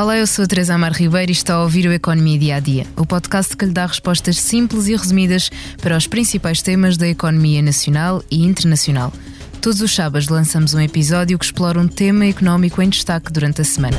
Olá, 0.00 0.16
eu 0.16 0.28
sou 0.28 0.44
a 0.44 0.46
Teresa 0.46 0.76
Amar 0.76 0.92
Ribeiro 0.92 1.28
e 1.28 1.34
está 1.34 1.54
a 1.54 1.62
ouvir 1.64 1.84
o 1.88 1.92
Economia 1.92 2.38
Dia 2.38 2.54
a 2.54 2.60
Dia, 2.60 2.86
o 2.94 3.04
podcast 3.04 3.56
que 3.56 3.64
lhe 3.64 3.72
dá 3.72 3.84
respostas 3.84 4.40
simples 4.40 4.86
e 4.86 4.94
resumidas 4.94 5.50
para 5.82 5.96
os 5.96 6.06
principais 6.06 6.62
temas 6.62 6.96
da 6.96 7.08
economia 7.08 7.60
nacional 7.60 8.22
e 8.30 8.44
internacional. 8.44 9.12
Todos 9.60 9.80
os 9.80 9.92
sábados 9.92 10.28
lançamos 10.28 10.72
um 10.72 10.78
episódio 10.78 11.36
que 11.36 11.44
explora 11.44 11.80
um 11.80 11.88
tema 11.88 12.26
económico 12.26 12.80
em 12.80 12.88
destaque 12.88 13.32
durante 13.32 13.60
a 13.60 13.64
semana. 13.64 13.96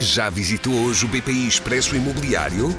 Já 0.00 0.28
visitou 0.28 0.74
hoje 0.74 1.04
o 1.04 1.08
BPI 1.08 1.46
Expresso 1.46 1.94
Imobiliário? 1.94 2.74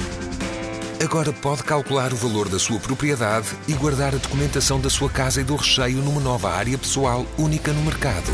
Agora 1.02 1.32
pode 1.32 1.64
calcular 1.64 2.12
o 2.12 2.18
valor 2.18 2.50
da 2.50 2.60
sua 2.60 2.78
propriedade 2.78 3.48
e 3.70 3.74
guardar 3.74 4.14
a 4.14 4.18
documentação 4.18 4.82
da 4.82 4.90
sua 4.90 5.10
casa 5.10 5.40
e 5.40 5.46
do 5.46 5.56
recheio 5.56 6.00
numa 6.00 6.20
nova 6.20 6.52
área 6.52 6.78
pessoal 6.78 7.26
única 7.38 7.72
no 7.72 7.84
mercado. 7.84 8.34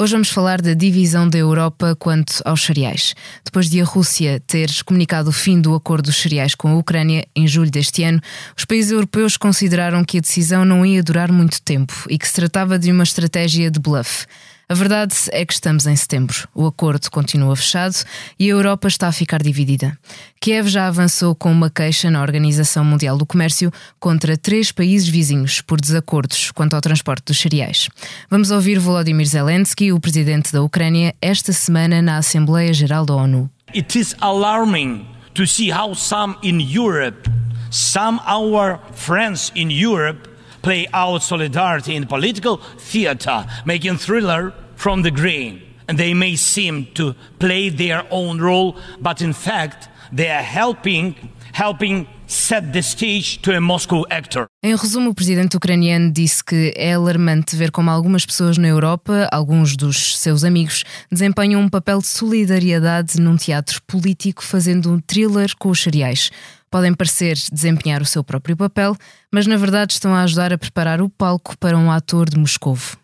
Hoje 0.00 0.12
vamos 0.12 0.28
falar 0.28 0.62
da 0.62 0.74
divisão 0.74 1.28
da 1.28 1.36
Europa 1.38 1.96
quanto 1.98 2.40
aos 2.44 2.64
cereais. 2.64 3.16
Depois 3.44 3.68
de 3.68 3.80
a 3.80 3.84
Rússia 3.84 4.40
ter 4.46 4.70
comunicado 4.84 5.30
o 5.30 5.32
fim 5.32 5.60
do 5.60 5.74
acordo 5.74 6.04
dos 6.04 6.18
cereais 6.18 6.54
com 6.54 6.68
a 6.68 6.76
Ucrânia 6.76 7.26
em 7.34 7.48
julho 7.48 7.68
deste 7.68 8.04
ano, 8.04 8.20
os 8.56 8.64
países 8.64 8.92
europeus 8.92 9.36
consideraram 9.36 10.04
que 10.04 10.18
a 10.18 10.20
decisão 10.20 10.64
não 10.64 10.86
ia 10.86 11.02
durar 11.02 11.32
muito 11.32 11.60
tempo 11.60 11.92
e 12.08 12.16
que 12.16 12.28
se 12.28 12.34
tratava 12.34 12.78
de 12.78 12.92
uma 12.92 13.02
estratégia 13.02 13.72
de 13.72 13.80
bluff. 13.80 14.24
A 14.70 14.74
verdade 14.74 15.14
é 15.32 15.46
que 15.46 15.54
estamos 15.54 15.86
em 15.86 15.96
setembro. 15.96 16.46
O 16.54 16.66
acordo 16.66 17.10
continua 17.10 17.56
fechado 17.56 17.94
e 18.38 18.48
a 18.48 18.50
Europa 18.50 18.86
está 18.86 19.08
a 19.08 19.12
ficar 19.12 19.42
dividida. 19.42 19.98
Kiev 20.38 20.68
já 20.68 20.86
avançou 20.86 21.34
com 21.34 21.50
uma 21.50 21.70
queixa 21.70 22.10
na 22.10 22.20
Organização 22.20 22.84
Mundial 22.84 23.16
do 23.16 23.24
Comércio 23.24 23.72
contra 23.98 24.36
três 24.36 24.70
países 24.70 25.08
vizinhos 25.08 25.62
por 25.62 25.80
desacordos 25.80 26.50
quanto 26.50 26.74
ao 26.74 26.82
transporte 26.82 27.24
dos 27.24 27.40
cereais. 27.40 27.88
Vamos 28.28 28.50
ouvir 28.50 28.78
Volodymyr 28.78 29.26
Zelensky, 29.26 29.90
o 29.90 29.98
presidente 29.98 30.52
da 30.52 30.62
Ucrânia, 30.62 31.14
esta 31.22 31.50
semana 31.50 32.02
na 32.02 32.18
Assembleia 32.18 32.74
Geral 32.74 33.06
da 33.06 33.14
ONU. 33.14 33.48
It 33.74 33.98
is 33.98 34.14
alarming 34.20 35.06
to 35.32 35.46
see 35.46 35.72
how 35.72 35.94
some 35.94 36.36
in 36.42 36.60
Europe, 36.60 37.30
some 37.70 38.20
our 38.26 38.80
friends 38.92 39.50
in 39.54 39.70
Europe 39.70 40.28
play 40.68 40.86
out 40.92 41.22
solidarity 41.22 41.96
in 41.96 42.06
political 42.06 42.58
theater, 42.76 43.46
making 43.64 43.96
thriller 43.96 44.52
from 44.76 45.00
the 45.00 45.10
green. 45.10 45.62
And 45.88 45.96
they 45.96 46.12
may 46.12 46.36
seem 46.36 46.88
to 46.92 47.14
play 47.38 47.70
their 47.70 48.06
own 48.10 48.38
role, 48.38 48.76
but 49.00 49.22
in 49.22 49.32
fact, 49.32 49.88
they 50.12 50.28
are 50.28 50.42
helping, 50.42 51.14
helping 51.54 52.06
set 52.28 52.72
the 52.72 52.78
stage 52.80 53.38
to 53.40 53.50
a 53.52 53.60
Moscow 53.60 54.04
actor. 54.10 54.46
Em 54.62 54.76
resumo, 54.76 55.10
o 55.10 55.14
presidente 55.14 55.56
ucraniano 55.56 56.12
disse 56.12 56.44
que 56.44 56.72
é 56.76 56.92
alarmante 56.92 57.56
ver 57.56 57.70
como 57.70 57.90
algumas 57.90 58.24
pessoas 58.24 58.58
na 58.58 58.68
Europa, 58.68 59.26
alguns 59.32 59.76
dos 59.76 60.18
seus 60.18 60.44
amigos, 60.44 60.84
desempenham 61.10 61.60
um 61.60 61.68
papel 61.68 61.98
de 62.00 62.06
solidariedade 62.06 63.18
num 63.20 63.36
teatro 63.36 63.82
político, 63.86 64.44
fazendo 64.44 64.92
um 64.92 65.00
thriller 65.00 65.50
com 65.58 65.70
os 65.70 65.82
cereais 65.82 66.30
podem 66.70 66.92
parecer 66.92 67.34
desempenhar 67.50 68.02
o 68.02 68.04
seu 68.04 68.22
próprio 68.22 68.54
papel, 68.54 68.94
mas 69.32 69.46
na 69.46 69.56
verdade 69.56 69.94
estão 69.94 70.14
a 70.14 70.22
ajudar 70.22 70.52
a 70.52 70.58
preparar 70.58 71.00
o 71.00 71.08
palco 71.08 71.56
para 71.58 71.78
um 71.78 71.90
ator 71.90 72.28
de 72.28 72.38
Moscovo. 72.38 72.96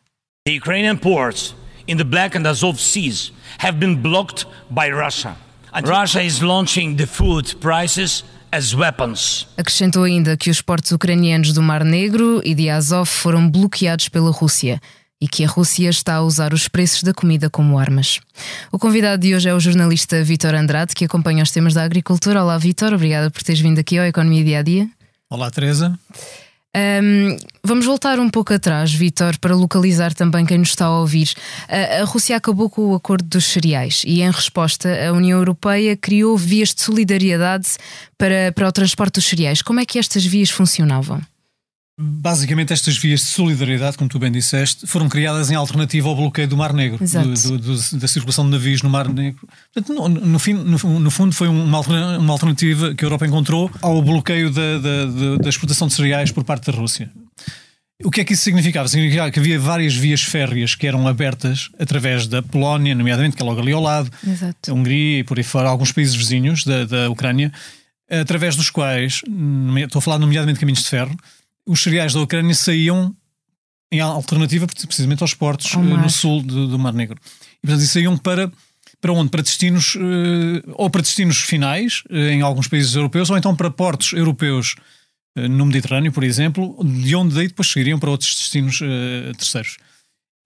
The 0.47 0.59
Ukrainian 0.59 0.97
ports 0.97 1.55
in 1.88 1.97
the 1.97 2.04
Black 2.04 2.37
and 2.37 2.47
Azov 2.47 2.78
seas 2.78 3.32
have 3.59 3.78
been 3.78 3.97
blocked 3.97 4.47
by 4.70 4.91
Russia. 4.91 5.37
And 5.72 5.88
Russia 5.88 6.22
is 6.22 6.41
launching 6.41 6.97
the 6.97 7.06
food 7.06 7.56
prices 7.56 8.22
as 8.54 8.72
weapons. 8.72 9.48
Acrescentou 9.56 10.04
ainda 10.04 10.37
que 10.37 10.48
os 10.48 10.62
portos 10.62 10.92
ucranianos 10.92 11.53
do 11.53 11.60
Mar 11.60 11.82
Negro 11.82 12.41
e 12.44 12.54
de 12.54 12.70
Azov 12.70 13.06
foram 13.09 13.50
bloqueados 13.50 14.09
pela 14.09 14.31
Rússia 14.31 14.81
e 15.20 15.26
que 15.26 15.44
a 15.44 15.48
Rússia 15.48 15.91
está 15.91 16.15
a 16.15 16.22
usar 16.22 16.54
os 16.54 16.69
preços 16.69 17.03
da 17.03 17.12
comida 17.12 17.50
como 17.50 17.76
armas. 17.76 18.20
O 18.70 18.78
convidado 18.78 19.20
de 19.20 19.34
hoje 19.34 19.48
é 19.48 19.54
o 19.54 19.59
jornalista 19.59 20.22
Vítor 20.22 20.54
Andrade, 20.54 20.94
que 20.94 21.04
acompanha 21.04 21.43
os 21.43 21.50
temas 21.50 21.75
da 21.75 21.82
agricultura. 21.82 22.44
Olá, 22.44 22.56
Vítor, 22.56 22.94
obrigada 22.94 23.28
por 23.28 23.43
teres 23.43 23.60
vindo 23.60 23.81
aqui 23.81 23.98
ao 23.98 24.04
Economia 24.04 24.44
Dia 24.44 24.60
a 24.60 24.62
Dia. 24.62 24.88
Olá, 25.28 25.50
Teresa. 25.50 25.98
Um, 26.77 27.37
vamos 27.62 27.87
voltar 27.87 28.19
um 28.19 28.29
pouco 28.29 28.53
atrás, 28.53 28.93
Vítor, 28.93 29.39
para 29.39 29.55
localizar 29.55 30.12
também 30.12 30.45
quem 30.45 30.59
nos 30.59 30.71
está 30.71 30.87
a 30.87 30.99
ouvir. 30.99 31.33
A, 31.69 32.03
a, 32.03 32.05
Rússia 32.05 32.37
acabou 32.37 32.69
com 32.69 32.91
o 32.91 32.95
acordo 32.95 33.29
dos 33.29 33.45
cereais 33.45 34.03
e, 34.05 34.23
em 34.23 34.31
resposta, 34.31 34.89
a 35.07 35.12
União 35.12 35.39
Europeia 35.39 35.97
criou 35.97 36.37
vias 36.37 36.75
de 36.75 36.83
solidariedade 36.83 37.69
para, 38.19 38.51
para 38.53 38.69
o 38.69 38.73
transporte 38.73 39.15
dos 39.15 39.27
cereais. 39.27 39.62
Como 39.62 39.79
é 39.79 39.87
que 39.87 39.99
estas 39.99 40.25
vias 40.27 40.51
funcionavam? 40.51 41.21
Basicamente, 41.97 42.72
estas 42.72 42.99
vias 42.99 43.21
de 43.21 43.27
solidariedade, 43.27 43.97
como 43.97 44.10
tu 44.10 44.19
bem 44.19 44.32
disseste, 44.32 44.84
foram 44.84 45.09
criadas 45.09 45.53
em 45.53 45.55
alternativa 45.55 46.09
ao 46.09 46.16
bloqueio 46.16 46.49
do 46.49 46.56
Mar 46.56 46.72
Negro, 46.72 46.99
do, 46.99 47.59
do, 47.59 47.99
da 47.99 48.09
circulação 48.09 48.44
de 48.44 48.50
navios 48.50 48.82
no 48.82 48.91
Mar 48.91 49.09
Negro. 49.09 49.47
Portanto, 49.72 49.94
no, 49.94 50.09
no, 50.09 50.38
fim, 50.41 50.55
no, 50.55 50.77
no 50.99 51.10
fundo, 51.10 51.32
foi 51.32 51.47
uma, 51.47 51.81
uma, 52.19 52.32
alternativa 52.32 52.93
que 52.97 53.05
a 53.05 53.06
Europa 53.06 53.25
encontrou 53.27 53.71
ao 53.81 54.03
bloqueio 54.03 54.50
da, 54.50 54.78
da, 54.78 55.37
da, 55.41 55.49
exportação 55.49 55.87
de 55.87 55.94
cereais 55.94 56.32
por 56.32 56.43
parte 56.43 56.69
da 56.69 56.77
Rússia. 56.77 57.09
O 58.03 58.11
que 58.11 58.21
é 58.21 58.25
que 58.25 58.32
isso 58.32 58.43
significava? 58.43 58.88
Significava 58.88 59.31
que 59.31 59.38
havia 59.38 59.56
várias 59.56 59.94
vias 59.94 60.21
férreas 60.21 60.75
que 60.75 60.88
eram 60.88 61.06
abertas 61.06 61.71
através 61.78 62.26
da 62.26 62.43
Polónia, 62.43 62.93
nomeadamente, 62.93 63.37
que 63.37 63.43
é 63.43 63.47
logo 63.47 63.61
ali 63.61 63.71
ao 63.71 63.81
lado, 63.81 64.11
Exato. 64.26 64.69
a 64.69 64.75
Hungria 64.75 65.21
e 65.21 65.25
por 65.25 65.38
aí 65.38 65.44
fora, 65.44 65.69
alguns 65.69 65.93
países 65.93 66.16
vizinhos 66.16 66.65
da, 66.65 66.84
da 66.87 67.09
Ucrânia, 67.09 67.53
através 68.11 68.56
dos 68.56 68.69
quais, 68.69 69.22
estou 69.76 70.00
a 70.00 70.03
falar 70.03 70.19
nomeadamente 70.19 70.56
de 70.56 70.61
caminhos 70.61 70.82
de 70.82 70.88
ferro, 70.88 71.16
os 71.66 71.82
cereais 71.82 72.12
da 72.12 72.20
Ucrânia 72.20 72.54
saíam 72.54 73.14
em 73.92 74.00
alternativa 74.00 74.66
precisamente 74.66 75.22
aos 75.22 75.34
portos 75.34 75.72
eh, 75.75 75.78
no 75.78 76.10
sul 76.10 76.42
do, 76.42 76.69
do, 76.69 76.78
Mar 76.78 76.92
Negro. 76.92 77.16
E 77.62 77.66
portanto, 77.66 77.86
saíam 77.86 78.16
para, 78.16 78.50
para 79.00 79.12
onde? 79.12 79.30
Para 79.30 79.42
destinos, 79.42 79.94
uh, 79.94 80.72
ou 80.75 80.91
para 80.91 81.02
destinos 81.02 81.38
finais, 81.38 82.02
uh, 82.10 82.16
em 82.16 82.42
alguns 82.42 82.66
países 82.66 82.94
europeus, 82.94 83.30
ou 83.30 83.38
então 83.38 83.54
para 83.54 83.70
portos 83.70 84.12
europeus 84.12 84.75
no 85.36 85.66
Mediterrâneo, 85.66 86.12
por 86.12 86.22
exemplo, 86.22 86.78
de 86.84 87.16
onde 87.16 87.34
daí 87.34 87.48
depois 87.48 87.69
seguiriam 87.69 87.98
para 87.98 88.08
outros 88.08 88.36
destinos 88.36 88.78
terceiros. 89.36 89.78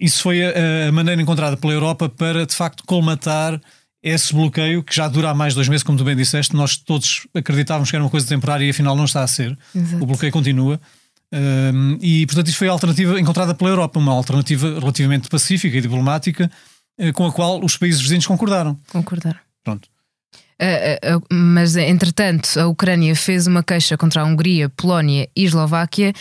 Isso 0.00 0.22
foi 0.22 0.42
a, 0.42 0.88
a, 0.88 0.92
maneira 0.92 1.20
encontrada 1.20 1.58
pela 1.58 1.74
Europa 1.74 2.08
para, 2.08 2.46
de 2.46 2.54
facto, 2.54 2.84
colmatar 2.86 3.60
esse 4.02 4.32
bloqueio 4.32 4.82
que 4.82 4.96
já 4.96 5.06
dura 5.06 5.28
há 5.28 5.34
mais 5.34 5.52
de 5.52 5.56
dois 5.56 5.68
meses, 5.68 5.82
como 5.82 5.98
tu 5.98 6.04
bem 6.04 6.16
disseste. 6.16 6.54
Nós 6.54 6.78
todos 6.78 7.26
acreditávamos 7.34 7.90
que 7.90 7.96
era 7.96 8.02
uma 8.02 8.10
coisa 8.10 8.26
temporária 8.26 8.64
e 8.64 8.70
afinal 8.70 8.96
não 8.96 9.04
está 9.04 9.22
a 9.22 9.26
ser. 9.26 9.58
Exato. 9.74 10.02
O 10.02 10.06
bloqueio 10.06 10.32
continua. 10.32 10.80
Um, 11.33 11.99
e, 12.00 12.25
portanto, 12.27 12.49
isso 12.49 12.59
foi 12.59 12.69
a 12.69 12.72
alternativa 12.72 13.21
encontrada 13.21 13.55
pela 13.55 13.71
Europa, 13.71 13.99
uma 13.99 14.12
alternativa 14.12 14.78
relativamente 14.78 15.28
pacífica 15.28 15.77
e 15.77 15.81
diplomática, 15.81 16.50
uh, 16.99 17.12
com 17.12 17.27
a 17.27 17.33
qual 17.33 17.62
os 17.62 17.77
países 17.77 18.00
vizinhos 18.00 18.27
concordaram. 18.27 18.78
Concordaram. 18.91 19.39
Pronto. 19.62 19.89
Uh, 20.61 21.19
uh, 21.19 21.25
mas, 21.31 21.77
entretanto, 21.77 22.59
a 22.59 22.66
Ucrânia 22.66 23.15
fez 23.15 23.47
uma 23.47 23.62
queixa 23.62 23.97
contra 23.97 24.22
a 24.22 24.25
Hungria, 24.25 24.69
Polónia 24.71 25.28
e 25.37 25.44
Eslováquia 25.44 26.12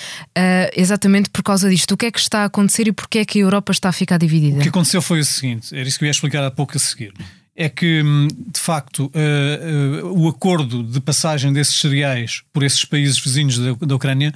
exatamente 0.75 1.29
por 1.29 1.41
causa 1.41 1.69
disto. 1.69 1.93
O 1.93 1.97
que 1.97 2.05
é 2.05 2.11
que 2.11 2.19
está 2.19 2.41
a 2.41 2.45
acontecer 2.45 2.87
e 2.87 2.91
porquê 2.91 3.19
é 3.19 3.25
que 3.25 3.39
a 3.39 3.41
Europa 3.41 3.71
está 3.71 3.89
a 3.89 3.93
ficar 3.93 4.17
dividida? 4.17 4.59
O 4.59 4.61
que 4.61 4.69
aconteceu 4.69 5.01
foi 5.01 5.19
o 5.19 5.25
seguinte: 5.25 5.75
era 5.75 5.87
isso 5.87 5.97
que 5.97 6.05
eu 6.05 6.07
ia 6.07 6.11
explicar 6.11 6.43
há 6.43 6.51
pouco 6.51 6.75
a 6.77 6.79
seguir. 6.79 7.13
É 7.55 7.67
que, 7.67 8.03
hum, 8.03 8.27
de 8.27 8.59
facto, 8.59 9.11
o 10.13 10.27
acordo 10.27 10.83
de 10.83 11.01
passagem 11.01 11.51
desses 11.51 11.79
cereais 11.79 12.43
por 12.53 12.61
esses 12.61 12.85
países 12.85 13.17
vizinhos 13.19 13.57
da, 13.57 13.73
da 13.73 13.95
Ucrânia 13.95 14.31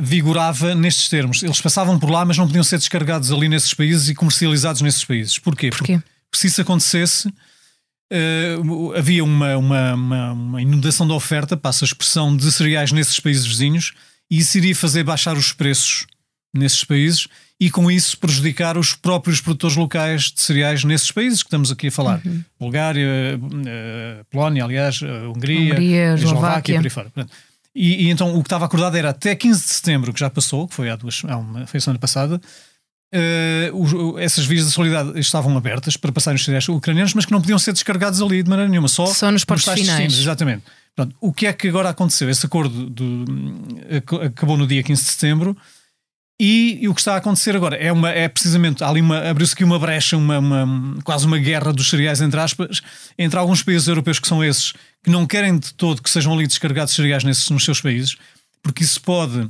vigorava 0.00 0.74
nestes 0.74 1.08
termos. 1.08 1.42
Eles 1.42 1.60
passavam 1.60 1.98
por 1.98 2.10
lá, 2.10 2.24
mas 2.24 2.36
não 2.38 2.46
podiam 2.46 2.64
ser 2.64 2.78
descarregados 2.78 3.30
ali 3.32 3.48
nesses 3.48 3.72
países 3.74 4.08
e 4.08 4.14
comercializados 4.14 4.80
nesses 4.82 5.04
países. 5.04 5.38
Porquê? 5.38 5.70
Porquê? 5.70 6.00
Porque 6.30 6.38
se 6.38 6.46
isso 6.48 6.60
acontecesse, 6.60 7.28
uh, 7.28 8.92
havia 8.96 9.24
uma, 9.24 9.56
uma, 9.56 9.94
uma, 9.94 10.32
uma, 10.32 10.62
inundação 10.62 11.06
de 11.06 11.12
oferta, 11.12 11.56
passa 11.56 11.84
a 11.84 11.86
expressão, 11.86 12.36
de 12.36 12.50
cereais 12.50 12.92
nesses 12.92 13.18
países 13.20 13.46
vizinhos 13.46 13.92
e 14.30 14.38
isso 14.38 14.58
iria 14.58 14.74
fazer 14.74 15.04
baixar 15.04 15.36
os 15.36 15.52
preços 15.52 16.06
nesses 16.54 16.82
países 16.84 17.28
e 17.58 17.70
com 17.70 17.90
isso 17.90 18.18
prejudicar 18.18 18.76
os 18.76 18.94
próprios 18.94 19.40
produtores 19.40 19.76
locais 19.76 20.30
de 20.30 20.40
cereais 20.40 20.84
nesses 20.84 21.10
países 21.10 21.42
que 21.42 21.48
estamos 21.48 21.70
aqui 21.70 21.88
a 21.88 21.92
falar. 21.92 22.20
Uhum. 22.24 22.44
Bulgária, 22.58 23.38
uh, 23.38 24.24
Polónia, 24.30 24.64
aliás, 24.64 25.00
uh, 25.00 25.32
Hungria, 25.34 25.74
Hungria 25.74 26.14
Eslováquia, 26.14 26.14
Eslováquia 26.14 26.74
por 26.76 26.84
aí 26.84 26.90
fora. 26.90 27.10
Portanto, 27.10 27.32
e, 27.76 28.06
e, 28.06 28.10
então 28.10 28.34
o 28.34 28.42
que 28.42 28.46
estava 28.46 28.64
acordado 28.64 28.96
era 28.96 29.10
até 29.10 29.34
15 29.36 29.60
de 29.60 29.68
setembro, 29.68 30.12
que 30.12 30.18
já 30.18 30.30
passou, 30.30 30.66
que 30.66 30.74
foi 30.74 30.88
há 30.88 30.96
duas, 30.96 31.22
há 31.28 31.36
uma, 31.36 31.66
foi 31.66 31.78
a 31.78 31.80
semana 31.82 31.98
passada, 31.98 32.40
uh, 33.14 33.80
os, 33.80 34.18
essas 34.18 34.46
vias 34.46 34.64
de 34.64 34.72
solidariedade 34.72 35.20
estavam 35.20 35.54
abertas 35.56 35.96
para 35.96 36.10
passar 36.10 36.34
os 36.34 36.42
cereais 36.42 36.66
ucranianos, 36.68 37.12
mas 37.12 37.26
que 37.26 37.32
não 37.32 37.40
podiam 37.40 37.58
ser 37.58 37.72
descarregados 37.72 38.22
ali 38.22 38.42
de 38.42 38.48
maneira 38.48 38.70
nenhuma, 38.70 38.88
só, 38.88 39.04
só 39.06 39.30
nos 39.30 39.44
portos 39.44 39.64
finais. 39.64 39.86
Destinos, 39.86 40.18
exatamente. 40.18 40.64
O 41.20 41.30
que 41.30 41.46
é 41.46 41.52
que 41.52 41.68
agora 41.68 41.90
aconteceu? 41.90 42.30
Esse 42.30 42.46
acordo 42.46 42.88
do, 42.88 43.24
acabou 44.24 44.56
no 44.56 44.66
dia 44.66 44.82
15 44.82 45.04
de 45.04 45.10
setembro 45.10 45.54
E, 46.38 46.78
e, 46.82 46.88
o 46.88 46.94
que 46.94 47.00
está 47.00 47.14
a 47.14 47.16
acontecer 47.16 47.56
agora 47.56 47.76
é, 47.76 47.90
uma, 47.90 48.10
é 48.10 48.28
precisamente 48.28 48.84
ali 48.84 49.00
uma, 49.00 49.30
abriu-se 49.30 49.54
aqui 49.54 49.64
uma 49.64 49.78
brecha, 49.78 50.18
uma, 50.18 50.38
uma, 50.38 51.02
quase 51.02 51.26
uma 51.26 51.38
guerra 51.38 51.72
dos 51.72 51.88
cereais, 51.88 52.20
entre 52.20 52.38
aspas, 52.38 52.82
entre 53.18 53.38
alguns 53.38 53.62
países 53.62 53.88
europeus 53.88 54.18
que 54.18 54.28
são 54.28 54.44
esses, 54.44 54.72
que 55.02 55.10
não 55.10 55.26
querem 55.26 55.58
de 55.58 55.72
todo 55.72 56.02
que 56.02 56.10
sejam 56.10 56.34
ali 56.34 56.46
descarregados 56.46 56.94
cereais 56.94 57.24
nesses, 57.24 57.48
nos 57.48 57.64
seus 57.64 57.80
países, 57.80 58.16
porque 58.62 58.84
isso 58.84 59.00
pode 59.00 59.44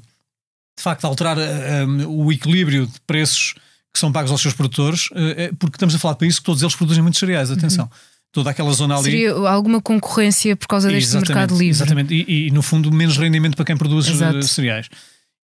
de 0.78 0.82
facto 0.82 1.04
alterar 1.06 1.36
uh, 1.38 2.08
o 2.08 2.30
equilíbrio 2.30 2.86
de 2.86 3.00
preços 3.04 3.54
que 3.92 3.98
são 3.98 4.12
pagos 4.12 4.30
aos 4.30 4.40
seus 4.40 4.54
produtores, 4.54 5.06
uh, 5.06 5.56
porque 5.58 5.76
estamos 5.76 5.94
a 5.94 5.98
falar 5.98 6.14
de 6.14 6.20
países 6.20 6.38
que 6.38 6.44
todos 6.44 6.62
eles 6.62 6.76
produzem 6.76 7.02
muitos 7.02 7.18
cereais, 7.18 7.50
atenção. 7.50 7.86
Uhum. 7.86 8.16
Toda 8.30 8.50
aquela 8.50 8.70
zona 8.72 8.94
ali. 8.94 9.04
Seria 9.04 9.32
alguma 9.32 9.80
concorrência 9.80 10.54
por 10.54 10.68
causa 10.68 10.88
deste 10.88 11.16
mercado 11.16 11.52
livre. 11.52 11.68
Exatamente, 11.68 12.14
e, 12.14 12.48
e, 12.48 12.50
no 12.50 12.62
fundo 12.62 12.92
menos 12.92 13.16
rendimento 13.16 13.56
para 13.56 13.64
quem 13.64 13.76
produz 13.76 14.06
Exato. 14.06 14.46
cereais. 14.46 14.88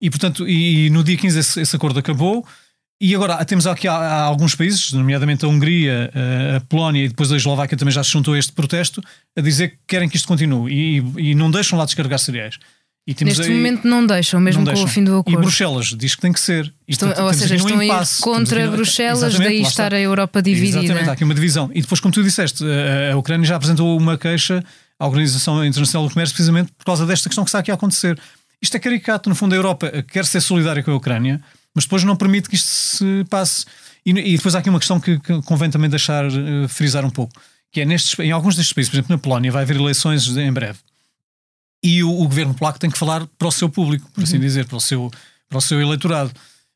E 0.03 0.11
portanto, 0.11 0.49
e, 0.49 0.87
e 0.87 0.91
no 0.91 1.05
dia 1.05 1.17
15 1.17 1.39
esse, 1.39 1.61
esse, 1.61 1.77
acordo 1.77 2.01
acabou. 2.01 2.45
E 3.01 3.15
agora 3.15 3.45
temos 3.45 3.67
aqui 3.67 3.87
há, 3.87 3.95
há 3.95 4.23
alguns 4.23 4.55
países, 4.55 4.93
nomeadamente 4.93 5.45
a 5.45 5.49
Hungria, 5.49 6.11
a, 6.15 6.57
a 6.57 6.61
Polónia 6.61 7.05
e 7.05 7.09
depois 7.09 7.31
a 7.33 7.37
Eslováquia 7.37 7.77
também 7.77 7.93
já 7.93 8.03
se 8.03 8.11
juntou 8.11 8.35
a 8.35 8.39
este 8.39 8.53
protesto, 8.53 9.03
a 9.37 9.41
dizer 9.41 9.71
que 9.71 9.79
querem 9.89 10.09
que 10.09 10.17
isto 10.17 10.27
continue 10.27 10.73
e, 10.73 11.31
e 11.31 11.35
não 11.35 11.51
deixam 11.51 11.79
lá 11.79 11.85
descarregar 11.85 12.19
cereais. 12.19 12.59
Neste 13.05 13.43
aí, 13.43 13.51
momento 13.51 13.87
não 13.87 14.07
deixam, 14.07 14.41
mesmo 14.41 14.61
não 14.61 14.65
deixam. 14.65 14.85
com 14.85 14.91
o 14.91 14.93
fim 14.93 15.03
do 15.03 15.19
acordo. 15.19 15.37
E 15.37 15.41
Bruxelas 15.41 15.87
diz 15.87 16.15
que 16.15 16.21
tem 16.23 16.33
que 16.33 16.39
ser. 16.39 16.73
Estão, 16.87 17.09
ou 17.25 17.35
seja, 17.35 17.57
estão 17.57 17.77
um 17.77 17.81
a 17.81 17.85
ir 17.85 17.93
contra 18.21 18.71
Bruxelas, 18.71 19.37
daí 19.37 19.63
estar 19.63 19.93
a 19.93 19.99
Europa 19.99 20.41
dividida. 20.41 20.79
Exatamente, 20.79 21.11
há 21.11 21.13
aqui 21.13 21.25
uma 21.25 21.35
divisão. 21.35 21.69
E 21.75 21.81
depois, 21.81 22.01
como 22.01 22.15
tu 22.15 22.23
disseste, 22.23 22.65
a 23.13 23.17
Ucrânia 23.17 23.45
já 23.45 23.57
apresentou 23.57 23.99
uma 23.99 24.17
queixa 24.17 24.63
à 25.01 25.07
Organização 25.07 25.65
Internacional 25.65 26.07
do 26.07 26.13
Comércio 26.13 26.33
precisamente 26.33 26.71
por 26.79 26.85
causa 26.85 27.05
desta 27.05 27.29
questão 27.29 27.43
que 27.43 27.49
está 27.49 27.59
aqui 27.59 27.73
a 27.73 27.75
acontecer. 27.75 28.17
Isto 28.62 28.76
é 28.76 28.81
caricato, 28.81 29.29
no 29.29 29.35
fundo, 29.35 29.55
a 29.55 29.56
Europa 29.56 29.91
quer 30.05 30.25
ser 30.25 30.41
solidária 30.41 30.82
com 30.82 30.93
a 30.93 30.94
Ucrânia, 30.94 31.43
mas 31.75 31.85
depois 31.85 32.05
não 32.05 32.17
permite 32.17 32.49
que 32.49 32.55
isto 32.55 32.69
se 32.69 33.25
passe. 33.29 33.64
E, 34.06 34.11
e 34.11 34.37
depois 34.37 34.55
há 34.55 34.61
aqui 34.61 34.70
uma 34.70 34.79
questão 34.79 35.00
que, 35.00 35.19
que 35.19 35.43
convém 35.43 35.69
também 35.69 35.91
deixar 35.91 36.25
uh, 36.26 36.69
frisar 36.69 37.05
um 37.05 37.11
pouco, 37.11 37.32
que 37.73 37.81
é 37.81 37.85
nestes, 37.85 38.17
em 38.20 38.31
alguns 38.31 38.55
destes 38.55 38.73
países, 38.73 38.91
por 38.91 38.97
exemplo, 38.97 39.12
na 39.12 39.19
Polónia, 39.19 39.50
vai 39.50 39.62
haver 39.62 39.76
eleições 39.76 40.29
em 40.37 40.53
breve. 40.53 40.79
E 41.82 42.05
o, 42.05 42.11
o 42.11 42.29
governo 42.29 42.55
polaco 42.55 42.79
tem 42.79 42.91
que 42.91 42.99
falar 42.99 43.26
para 43.37 43.49
o 43.49 43.53
seu 43.53 43.69
público, 43.69 44.09
por 44.12 44.23
assim 44.23 44.37
uhum. 44.37 44.43
dizer, 44.43 44.67
para 44.67 44.76
o 44.76 44.81
seu, 44.81 45.11
para 45.49 45.58
o 45.58 45.61
seu 45.61 45.81
eleitorado. 45.81 46.32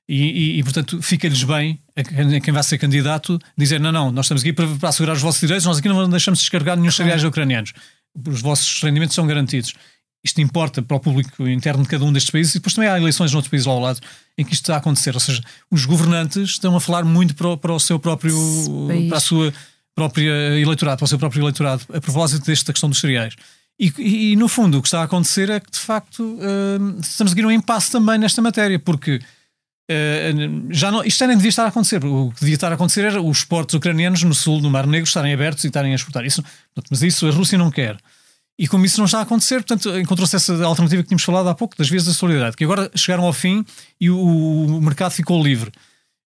E, 0.08 0.22
e, 0.22 0.58
e, 0.58 0.62
portanto, 0.62 1.00
fica-lhes 1.02 1.42
bem 1.42 1.80
a 1.96 2.40
quem 2.40 2.54
vai 2.54 2.62
ser 2.62 2.78
candidato 2.78 3.38
dizer: 3.56 3.80
não, 3.80 3.90
não, 3.90 4.12
nós 4.12 4.26
estamos 4.26 4.42
aqui 4.42 4.52
para, 4.52 4.66
para 4.76 4.88
assegurar 4.88 5.16
os 5.16 5.22
vossos 5.22 5.40
direitos, 5.40 5.66
nós 5.66 5.78
aqui 5.78 5.88
não 5.88 6.08
deixamos 6.08 6.40
descarregar 6.40 6.76
nenhum 6.76 6.92
cereais 6.92 7.24
ucranianos. 7.24 7.72
Os 8.26 8.40
vossos 8.40 8.82
rendimentos 8.82 9.14
são 9.14 9.26
garantidos 9.26 9.74
isto 10.26 10.40
importa 10.40 10.82
para 10.82 10.96
o 10.96 11.00
público 11.00 11.48
interno 11.48 11.82
de 11.82 11.88
cada 11.88 12.04
um 12.04 12.12
destes 12.12 12.30
países 12.30 12.54
e 12.54 12.58
depois 12.58 12.74
também 12.74 12.90
há 12.90 12.98
eleições 12.98 13.32
noutros 13.32 13.50
países 13.50 13.66
ao 13.66 13.78
lado 13.78 14.00
em 14.36 14.44
que 14.44 14.52
isto 14.52 14.64
está 14.64 14.74
a 14.74 14.78
acontecer. 14.78 15.14
Ou 15.14 15.20
seja, 15.20 15.42
os 15.70 15.84
governantes 15.84 16.50
estão 16.50 16.76
a 16.76 16.80
falar 16.80 17.04
muito 17.04 17.34
para 17.34 17.48
o, 17.48 17.56
para 17.56 17.72
o 17.72 17.80
seu 17.80 17.98
próprio, 17.98 18.36
para 19.08 19.18
a 19.18 19.20
sua 19.20 19.52
própria 19.94 20.58
eleitorado, 20.60 20.98
para 20.98 21.04
o 21.04 21.08
seu 21.08 21.18
próprio 21.18 21.42
eleitorado, 21.42 21.82
a 21.92 22.00
propósito 22.00 22.46
desta 22.46 22.72
questão 22.72 22.90
dos 22.90 23.00
cereais. 23.00 23.34
E, 23.78 23.92
e, 23.98 24.32
e, 24.32 24.36
no 24.36 24.48
fundo 24.48 24.78
o 24.78 24.82
que 24.82 24.88
está 24.88 25.00
a 25.00 25.04
acontecer 25.04 25.50
é 25.50 25.60
que 25.60 25.70
de 25.70 25.78
facto 25.78 26.22
uh, 26.22 27.00
estamos 27.00 27.32
a 27.32 27.34
seguir 27.34 27.44
um 27.44 27.50
impasse 27.50 27.90
também 27.90 28.18
nesta 28.18 28.40
matéria, 28.40 28.78
porque 28.78 29.16
uh, 29.90 30.66
já 30.70 30.90
não, 30.90 31.04
isto 31.04 31.18
já 31.18 31.26
nem 31.26 31.36
devia 31.36 31.50
estar 31.50 31.64
a 31.64 31.68
acontecer. 31.68 32.04
O 32.04 32.30
que 32.32 32.40
devia 32.40 32.54
estar 32.54 32.72
a 32.72 32.74
acontecer 32.74 33.04
era 33.04 33.20
os 33.20 33.44
portos 33.44 33.74
ucranianos 33.74 34.22
no 34.22 34.34
sul 34.34 34.60
do 34.60 34.70
Mar 34.70 34.86
Negro 34.86 35.06
estarem 35.06 35.32
abertos 35.32 35.64
e 35.64 35.68
estarem 35.68 35.92
a 35.92 35.94
exportar. 35.94 36.24
Isso, 36.24 36.42
mas 36.90 37.02
isso 37.02 37.26
a 37.26 37.30
Rússia 37.30 37.58
não 37.58 37.70
quer. 37.70 37.96
E 38.58 38.66
como 38.66 38.86
isso 38.86 38.98
não 38.98 39.04
está 39.04 39.18
a 39.18 39.22
acontecer, 39.22 39.56
portanto, 39.56 39.98
encontrou-se 39.98 40.34
essa 40.34 40.64
alternativa 40.64 41.02
que 41.02 41.08
tínhamos 41.08 41.24
falado 41.24 41.48
há 41.48 41.54
pouco, 41.54 41.76
das 41.76 41.88
vias 41.88 42.04
da 42.04 42.12
solidariedade, 42.12 42.56
que 42.56 42.64
agora 42.64 42.90
chegaram 42.94 43.24
ao 43.24 43.32
fim 43.32 43.64
e 44.00 44.08
o, 44.08 44.18
o 44.18 44.80
mercado 44.80 45.12
ficou 45.12 45.42
livre. 45.42 45.70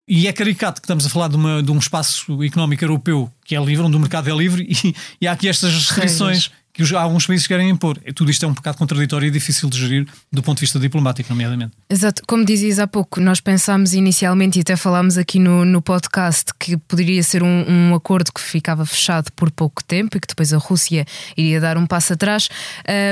E 0.08 0.28
é 0.28 0.32
caricato 0.32 0.80
que 0.80 0.84
estamos 0.84 1.04
a 1.06 1.08
falar 1.08 1.28
de, 1.28 1.36
uma, 1.36 1.62
de 1.62 1.70
um 1.70 1.78
espaço 1.78 2.42
económico 2.42 2.84
europeu 2.84 3.30
que 3.44 3.56
é 3.56 3.64
livre, 3.64 3.84
onde 3.84 3.96
o 3.96 4.00
mercado 4.00 4.28
é 4.28 4.36
livre, 4.36 4.66
e, 4.68 4.94
e 5.20 5.26
há 5.26 5.32
aqui 5.32 5.48
estas 5.48 5.72
restrições 5.72 6.50
que 6.76 6.82
os, 6.82 6.92
alguns 6.92 7.26
países 7.26 7.46
querem 7.46 7.70
impor. 7.70 7.98
Tudo 8.14 8.30
isto 8.30 8.44
é 8.44 8.48
um 8.48 8.52
bocado 8.52 8.76
contraditório 8.76 9.26
e 9.26 9.30
difícil 9.30 9.70
de 9.70 9.78
gerir 9.78 10.06
do 10.30 10.42
ponto 10.42 10.58
de 10.58 10.60
vista 10.60 10.78
diplomático, 10.78 11.30
nomeadamente. 11.30 11.72
Exato, 11.88 12.22
como 12.26 12.44
dizias 12.44 12.78
há 12.78 12.86
pouco, 12.86 13.18
nós 13.18 13.40
pensámos 13.40 13.94
inicialmente 13.94 14.58
e 14.58 14.60
até 14.60 14.76
falámos 14.76 15.16
aqui 15.16 15.38
no, 15.38 15.64
no 15.64 15.80
podcast 15.80 16.52
que 16.58 16.76
poderia 16.76 17.22
ser 17.22 17.42
um, 17.42 17.64
um, 17.66 17.94
acordo 17.94 18.30
que 18.30 18.42
ficava 18.42 18.84
fechado 18.84 19.32
por 19.32 19.50
pouco 19.50 19.82
tempo 19.82 20.18
e 20.18 20.20
que 20.20 20.26
depois 20.26 20.52
a 20.52 20.58
Rússia 20.58 21.06
iria 21.34 21.58
dar 21.60 21.78
um 21.78 21.86
passo 21.86 22.12
atrás. 22.12 22.50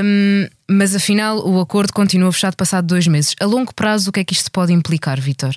Um, 0.04 0.46
mas 0.68 0.94
afinal, 0.94 1.38
o 1.48 1.58
acordo 1.58 1.92
continua 1.94 2.30
fechado 2.32 2.56
passado 2.56 2.86
dois 2.86 3.06
meses. 3.06 3.34
A 3.40 3.46
longo 3.46 3.74
prazo, 3.74 4.10
o 4.10 4.12
que 4.12 4.20
é 4.20 4.24
que 4.24 4.34
isto 4.34 4.50
pode 4.52 4.74
implicar, 4.74 5.18
Vitor? 5.18 5.54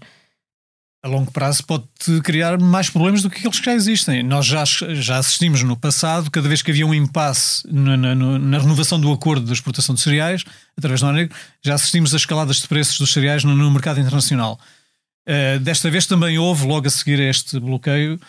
A 1.03 1.07
longo 1.07 1.31
prazo 1.31 1.63
pode 1.63 1.85
criar 2.23 2.59
mais 2.59 2.89
problemas 2.89 3.21
do 3.21 3.29
que 3.29 3.37
aqueles 3.37 3.59
que 3.59 3.65
já 3.65 3.73
existem. 3.73 4.23
Nós 4.23 4.45
já, 4.45 4.63
já 4.65 5.17
assistimos 5.17 5.63
no 5.63 5.77
passado, 5.77 6.31
cada 6.31 6.47
vez 6.47 6.61
que 6.61 6.71
havia 6.71 6.85
um 6.85 6.93
impasse 6.93 7.63
na, 7.71 7.95
na, 7.95 8.15
na 8.15 8.59
renovação 8.59 8.99
do 8.99 9.11
acordo 9.11 9.45
de 9.45 9.53
exportação 9.53 9.93
de 9.93 10.01
cereais, 10.01 10.43
através 10.77 11.01
do 11.01 11.11
Negro, 11.11 11.35
já 11.63 11.75
assistimos 11.75 12.13
a 12.13 12.17
escaladas 12.17 12.57
de 12.57 12.67
preços 12.67 12.97
dos 12.97 13.13
cereais 13.13 13.43
no, 13.43 13.55
no 13.55 13.71
mercado 13.71 13.99
internacional. 13.99 14.59
Uh, 15.27 15.59
desta 15.59 15.89
vez 15.89 16.05
também 16.05 16.37
houve, 16.39 16.65
logo 16.65 16.87
a 16.87 16.89
seguir 16.89 17.19
a 17.19 17.29
este 17.29 17.59
bloqueio, 17.59 18.19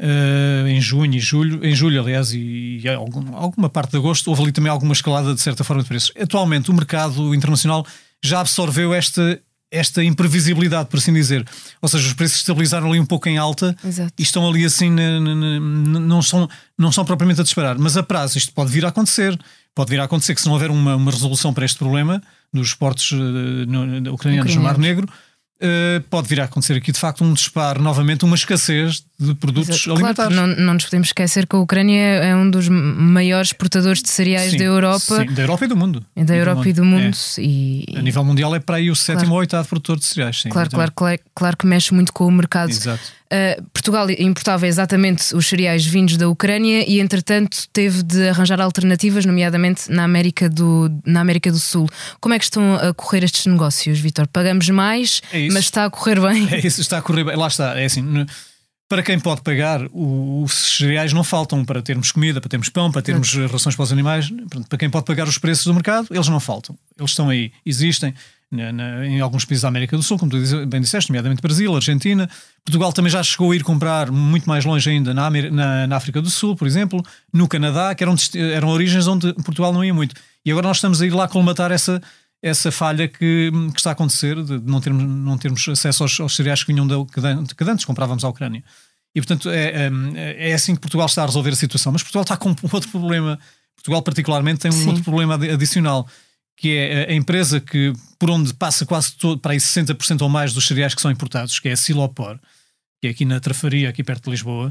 uh, 0.00 0.66
em 0.66 0.80
junho 0.80 1.14
e 1.14 1.20
julho, 1.20 1.64
em 1.64 1.74
julho, 1.74 2.00
aliás, 2.00 2.32
e, 2.32 2.80
e 2.82 2.88
algum, 2.88 3.34
alguma 3.36 3.68
parte 3.68 3.92
de 3.92 3.98
agosto, 3.98 4.28
houve 4.28 4.42
ali 4.42 4.52
também 4.52 4.70
alguma 4.70 4.92
escalada 4.92 5.34
de 5.34 5.40
certa 5.40 5.62
forma 5.62 5.82
de 5.82 5.88
preços. 5.88 6.10
Atualmente, 6.20 6.70
o 6.70 6.74
mercado 6.74 7.34
internacional 7.34 7.86
já 8.22 8.40
absorveu 8.40 8.92
esta 8.92 9.40
esta 9.70 10.02
imprevisibilidade, 10.02 10.88
por 10.88 10.98
assim 10.98 11.12
dizer. 11.12 11.46
Ou 11.80 11.88
seja, 11.88 12.06
os 12.06 12.14
preços 12.14 12.38
estabilizaram 12.38 12.88
ali 12.88 12.98
um 12.98 13.06
pouco 13.06 13.28
em 13.28 13.36
alta 13.36 13.76
Exato. 13.84 14.12
e 14.18 14.22
estão 14.22 14.48
ali 14.48 14.64
assim, 14.64 14.90
não, 14.90 16.22
são, 16.22 16.48
não 16.76 16.90
são 16.90 17.04
propriamente 17.04 17.40
a 17.40 17.44
disparar. 17.44 17.78
Mas 17.78 17.96
a 17.96 18.02
prazo 18.02 18.38
isto 18.38 18.52
pode 18.52 18.70
vir 18.70 18.84
a 18.84 18.88
acontecer. 18.88 19.38
Pode 19.74 19.90
vir 19.90 20.00
a 20.00 20.04
acontecer 20.04 20.34
que 20.34 20.40
se 20.40 20.46
não 20.46 20.54
houver 20.54 20.70
uma, 20.70 20.96
uma 20.96 21.10
resolução 21.10 21.52
para 21.52 21.64
este 21.64 21.78
problema 21.78 22.22
dos 22.52 22.74
portos 22.74 23.12
uh, 23.12 23.16
no, 23.16 24.14
ucranianos 24.14 24.54
no 24.54 24.62
Mar 24.62 24.78
Negro, 24.78 25.06
Uh, 25.60 26.00
pode 26.08 26.28
vir 26.28 26.40
a 26.40 26.44
acontecer 26.44 26.74
aqui 26.74 26.92
de 26.92 27.00
facto 27.00 27.24
um 27.24 27.32
disparo, 27.32 27.82
novamente, 27.82 28.24
uma 28.24 28.36
escassez 28.36 29.02
de 29.18 29.34
produtos 29.34 29.70
Exato. 29.70 29.90
alimentares. 29.90 30.32
Claro, 30.32 30.54
não, 30.54 30.64
não 30.64 30.74
nos 30.74 30.84
podemos 30.84 31.08
esquecer 31.08 31.48
que 31.48 31.56
a 31.56 31.58
Ucrânia 31.58 32.00
é 32.00 32.36
um 32.36 32.48
dos 32.48 32.68
maiores 32.68 33.48
exportadores 33.48 34.00
de 34.00 34.08
cereais 34.08 34.52
sim, 34.52 34.58
da 34.58 34.64
Europa. 34.64 35.00
Sim, 35.00 35.34
da 35.34 35.42
Europa 35.42 35.64
e 35.64 35.68
do 35.68 35.76
mundo. 35.76 36.06
É 36.14 36.24
da 36.24 36.36
Europa 36.36 36.68
e 36.68 36.72
do 36.72 36.84
mundo. 36.84 37.16
É. 37.36 37.40
E, 37.40 37.84
a 37.96 38.02
nível 38.02 38.22
mundial 38.22 38.54
é 38.54 38.60
para 38.60 38.76
aí 38.76 38.88
o 38.88 38.94
sétimo 38.94 39.22
claro. 39.22 39.32
ou 39.32 39.40
oitavo 39.40 39.68
produtor 39.68 39.98
de 39.98 40.04
cereais. 40.04 40.40
Sim, 40.40 40.50
claro, 40.50 40.70
claro, 40.70 40.92
claro, 40.94 41.20
claro 41.34 41.56
que 41.56 41.66
mexe 41.66 41.92
muito 41.92 42.12
com 42.12 42.24
o 42.24 42.30
mercado. 42.30 42.70
Exato. 42.70 43.18
Uh, 43.28 43.62
Portugal 43.74 44.10
importava 44.10 44.66
exatamente 44.66 45.36
os 45.36 45.46
cereais 45.46 45.84
vindos 45.84 46.16
da 46.16 46.30
Ucrânia 46.30 46.88
e, 46.88 46.98
entretanto, 46.98 47.68
teve 47.74 48.02
de 48.02 48.28
arranjar 48.28 48.58
alternativas, 48.58 49.26
nomeadamente 49.26 49.90
na 49.90 50.04
América 50.04 50.48
do, 50.48 50.90
na 51.04 51.20
América 51.20 51.52
do 51.52 51.58
Sul. 51.58 51.86
Como 52.20 52.34
é 52.34 52.38
que 52.38 52.44
estão 52.44 52.76
a 52.76 52.94
correr 52.94 53.24
estes 53.24 53.44
negócios, 53.44 53.98
Vitor? 53.98 54.26
Pagamos 54.28 54.70
mais, 54.70 55.20
é 55.30 55.40
mas 55.52 55.64
está 55.64 55.84
a 55.84 55.90
correr 55.90 56.20
bem? 56.20 56.48
É 56.50 56.66
isso, 56.66 56.80
está 56.80 56.98
a 56.98 57.02
correr 57.02 57.24
bem. 57.24 57.36
Lá 57.36 57.46
está, 57.46 57.78
é 57.78 57.84
assim. 57.84 58.02
Para 58.88 59.02
quem 59.02 59.20
pode 59.20 59.42
pagar, 59.42 59.82
os 59.92 60.78
cereais 60.78 61.12
não 61.12 61.22
faltam 61.22 61.62
para 61.62 61.82
termos 61.82 62.10
comida, 62.10 62.40
para 62.40 62.48
termos 62.48 62.70
pão, 62.70 62.90
para 62.90 63.02
termos 63.02 63.34
rações 63.52 63.76
para 63.76 63.82
os 63.82 63.92
animais. 63.92 64.30
Para 64.66 64.78
quem 64.78 64.88
pode 64.88 65.04
pagar 65.04 65.28
os 65.28 65.36
preços 65.36 65.66
do 65.66 65.74
mercado, 65.74 66.08
eles 66.10 66.28
não 66.28 66.40
faltam. 66.40 66.74
Eles 66.98 67.10
estão 67.10 67.28
aí, 67.28 67.52
existem 67.66 68.14
na, 68.50 68.72
na, 68.72 69.06
em 69.06 69.20
alguns 69.20 69.44
países 69.44 69.62
da 69.62 69.68
América 69.68 69.94
do 69.94 70.02
Sul, 70.02 70.18
como 70.18 70.30
tu 70.30 70.66
bem 70.66 70.80
disseste, 70.80 71.10
nomeadamente 71.10 71.42
Brasil, 71.42 71.74
Argentina. 71.74 72.28
Portugal 72.64 72.92
também 72.92 73.10
já 73.10 73.22
chegou 73.22 73.52
a 73.52 73.56
ir 73.56 73.62
comprar 73.62 74.10
muito 74.10 74.48
mais 74.48 74.64
longe 74.64 74.88
ainda 74.88 75.12
na, 75.12 75.30
na, 75.30 75.86
na 75.86 75.96
África 75.96 76.22
do 76.22 76.30
Sul, 76.30 76.56
por 76.56 76.66
exemplo, 76.66 77.04
no 77.30 77.46
Canadá, 77.46 77.94
que 77.94 78.02
eram, 78.02 78.14
eram 78.34 78.68
origens 78.68 79.06
onde 79.06 79.34
Portugal 79.34 79.72
não 79.72 79.84
ia 79.84 79.92
muito. 79.92 80.14
E 80.44 80.50
agora 80.50 80.66
nós 80.66 80.78
estamos 80.78 81.02
a 81.02 81.06
ir 81.06 81.10
lá 81.10 81.28
colmatar 81.28 81.70
essa, 81.70 82.00
essa 82.42 82.70
falha 82.70 83.08
que, 83.08 83.50
que 83.72 83.78
está 83.78 83.90
a 83.90 83.92
acontecer 83.92 84.42
de 84.42 84.58
não 84.60 84.80
termos, 84.80 85.02
não 85.02 85.36
termos 85.36 85.68
acesso 85.68 86.02
aos, 86.04 86.20
aos 86.20 86.36
cereais 86.36 86.62
que 86.62 86.72
vinham 86.72 86.86
da, 86.86 86.94
que 87.04 87.64
antes 87.64 87.84
comprávamos 87.84 88.24
à 88.24 88.28
Ucrânia. 88.28 88.62
E 89.14 89.20
portanto 89.20 89.50
é, 89.50 89.90
é, 90.14 90.50
é 90.50 90.54
assim 90.54 90.74
que 90.74 90.80
Portugal 90.80 91.06
está 91.06 91.22
a 91.22 91.26
resolver 91.26 91.50
a 91.50 91.56
situação. 91.56 91.92
Mas 91.92 92.02
Portugal 92.02 92.22
está 92.22 92.36
com 92.36 92.54
outro 92.72 92.90
problema. 92.90 93.38
Portugal, 93.74 94.02
particularmente, 94.02 94.60
tem 94.60 94.70
um 94.70 94.74
Sim. 94.74 94.88
outro 94.88 95.04
problema 95.04 95.34
adicional 95.34 96.08
que 96.58 96.76
é 96.76 97.10
a 97.10 97.14
empresa 97.14 97.60
que 97.60 97.92
por 98.18 98.30
onde 98.30 98.52
passa 98.52 98.84
quase 98.84 99.12
todo, 99.14 99.40
para 99.40 99.52
aí 99.52 99.58
60% 99.58 100.22
ou 100.22 100.28
mais 100.28 100.52
dos 100.52 100.66
cereais 100.66 100.92
que 100.92 101.00
são 101.00 101.10
importados, 101.10 101.60
que 101.60 101.68
é 101.68 101.72
a 101.72 101.76
Silopor, 101.76 102.36
que 103.00 103.06
é 103.06 103.10
aqui 103.10 103.24
na 103.24 103.38
Trafaria, 103.38 103.88
aqui 103.88 104.02
perto 104.02 104.24
de 104.24 104.30
Lisboa, 104.30 104.68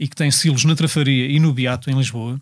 e 0.00 0.08
que 0.08 0.16
tem 0.16 0.32
silos 0.32 0.64
na 0.64 0.74
Trafaria 0.74 1.26
e 1.26 1.38
no 1.38 1.54
Beato, 1.54 1.90
em 1.90 1.96
Lisboa. 1.96 2.40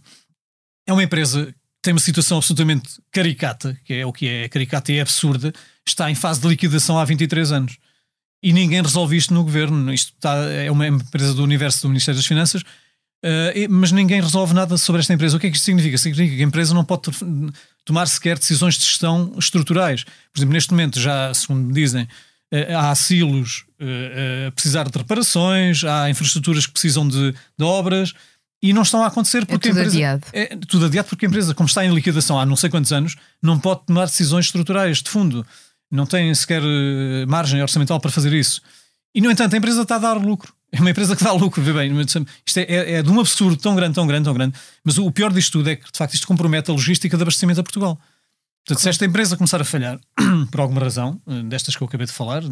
É 0.87 0.95
uma 0.95 1.03
empresa 1.03 1.55
tem 1.87 1.95
uma 1.95 2.01
situação 2.01 2.39
absolutamente 2.39 3.01
caricata, 3.13 3.79
que 3.85 3.95
é 3.95 4.05
o 4.05 4.13
que 4.13 4.27
é, 4.27 4.49
caricata 4.49 4.91
e 4.91 4.99
é 4.99 5.01
absurda, 5.01 5.53
está 5.87 6.11
em 6.11 6.17
fase 6.17 6.41
de 6.41 6.49
liquidação 6.49 6.99
há 6.99 7.05
23 7.05 7.53
anos. 7.53 7.79
E 8.43 8.53
ninguém 8.53 8.83
resolve 8.83 9.17
isto 9.17 9.33
no 9.33 9.45
governo. 9.45 9.95
Isto 9.95 10.13
está, 10.15 10.35
é 10.51 10.69
uma 10.69 10.89
empresa 10.89 11.33
do 11.33 11.45
universo 11.45 11.83
do 11.83 11.89
Ministério 11.89 12.19
das 12.19 12.27
Finanças, 12.27 12.63
Uh, 13.25 13.67
mas 13.71 13.91
ninguém 13.91 14.21
resolve 14.21 14.55
nada 14.55 14.77
sobre 14.77 15.01
esta 15.01 15.13
empresa. 15.13 15.37
O 15.37 15.41
que 15.41 15.47
é 15.47 15.51
que 15.51 15.57
isto 15.57 15.65
significa? 15.65 15.99
Significa 15.99 16.37
que 16.37 16.43
a 16.43 16.47
empresa 16.47 16.75
não 16.75 16.85
pode 16.85 17.11
tomar 17.85 18.07
sequer 18.07 18.39
decisões 18.39 18.77
de 18.77 18.85
gestão 18.85 19.33
estruturais. 19.39 20.05
Por 20.05 20.39
exemplo, 20.39 20.53
neste 20.53 20.71
momento, 20.71 21.01
já, 21.01 21.33
segundo 21.35 21.67
me 21.67 21.73
dizem, 21.73 22.07
eh, 22.53 22.73
há 22.73 22.91
asilos 22.91 23.65
uh, 23.81 24.49
a 24.49 24.53
precisar 24.53 24.89
de 24.89 24.99
reparações, 24.99 25.83
há 25.83 26.09
infraestruturas 26.09 26.67
que 26.67 26.73
precisam 26.73 27.09
de, 27.09 27.33
de 27.59 27.65
obras 27.65 28.13
e 28.69 28.73
não 28.73 28.83
estão 28.83 29.03
a 29.03 29.07
acontecer 29.07 29.43
É 29.43 29.45
porque 29.47 29.69
tudo 29.69 29.79
a 29.79 29.83
empresa. 29.83 29.97
adiado. 29.97 30.27
É 30.33 30.57
tudo 30.69 30.87
adiado 30.87 31.09
porque 31.09 31.27
a 31.27 31.29
empresa, 31.29 31.55
como 31.55 31.67
está 31.67 31.85
em 31.85 31.95
liquidação 31.95 32.39
há 32.39 32.47
não 32.47 32.57
sei 32.57 32.71
quantos 32.71 32.93
anos, 32.93 33.17
não 33.43 33.59
pode 33.59 33.87
tomar 33.87 34.07
decisões 34.07 34.47
estruturais 34.47 35.03
de 35.03 35.11
fundo. 35.11 35.47
Não 35.91 36.07
tem 36.07 36.35
sequer 36.35 36.63
eh, 36.63 37.27
margem 37.27 37.63
orçamental 37.63 38.01
para 38.01 38.11
fazer 38.11 38.33
isso. 38.33 38.61
E, 39.15 39.21
no 39.21 39.31
entanto, 39.31 39.55
a 39.55 39.57
empresa 39.57 39.83
está 39.83 39.97
a 39.97 39.99
dar 39.99 40.15
lucro. 40.15 40.53
É 40.73 40.81
uma 40.81 40.91
empresa 40.91 41.15
que 41.15 41.23
dá 41.25 41.33
lucro, 41.33 41.63
vê 41.63 41.73
bem. 41.73 41.93
Isto 42.45 42.59
é, 42.59 42.63
é, 42.63 42.93
é 42.95 43.03
de 43.03 43.11
um 43.11 43.21
absurdo 43.21 43.57
tão 43.57 43.75
grande, 43.75 43.95
tão 43.95 44.07
grande, 44.07 44.25
tão 44.25 44.35
grande. 44.35 44.55
Mas 44.85 44.99
o 44.99 45.11
pior 45.11 45.33
disto 45.33 45.53
tudo 45.53 45.71
é 45.71 45.77
que, 45.77 45.91
de 45.91 45.97
facto, 45.97 46.15
isto 46.15 46.27
compromete 46.27 46.71
a 46.71 46.75
logística 46.75 47.17
de 47.17 47.23
abastecimento 47.23 47.61
a 47.61 47.63
Portugal. 47.63 47.99
Portanto, 48.67 48.83
se 48.83 48.89
esta 48.89 49.05
empresa 49.07 49.37
começar 49.37 49.61
a 49.61 49.65
falhar, 49.65 49.99
por 50.51 50.61
alguma 50.61 50.81
razão, 50.81 51.21
eh, 51.29 51.43
destas 51.45 51.77
que 51.77 51.83
eu 51.83 51.87
acabei 51.87 52.07
de 52.07 52.13
falar, 52.13 52.43
que 52.43 52.51